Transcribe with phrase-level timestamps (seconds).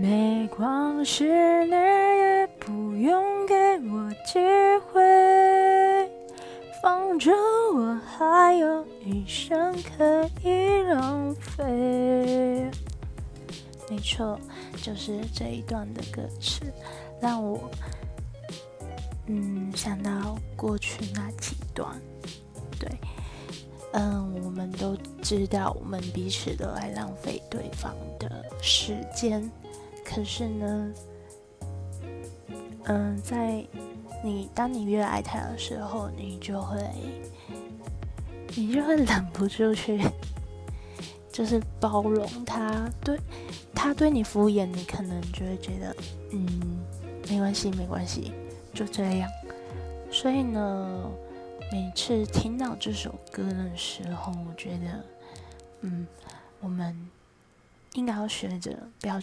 [0.00, 3.54] 没关系，你也不用给
[3.90, 4.38] 我机
[4.90, 6.10] 会，
[6.82, 7.34] 反正
[7.74, 12.70] 我还有一生可以浪费。
[13.90, 14.40] 没错，
[14.80, 16.62] 就是这一段的歌词，
[17.20, 17.70] 让我
[19.26, 21.90] 嗯想到过去那几段。
[22.78, 22.88] 对，
[23.92, 29.50] 嗯，我们都知道，我们彼此都爱浪费对方的时间。
[30.12, 30.92] 可是呢，
[32.84, 33.64] 嗯，在
[34.24, 36.78] 你当你越爱他的时候，你就会，
[38.56, 40.00] 你就会忍不住去，
[41.32, 43.18] 就是包容他，对
[43.72, 45.96] 他对你敷衍，你可能就会觉得，
[46.32, 46.80] 嗯，
[47.28, 48.32] 没关系，没关系，
[48.74, 49.30] 就这样。
[50.10, 51.08] 所以呢，
[51.70, 55.04] 每次听到这首歌的时候，我觉得，
[55.82, 56.04] 嗯，
[56.60, 57.08] 我们
[57.94, 59.18] 应该要学着不要。